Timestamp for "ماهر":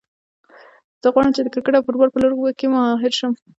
2.73-3.11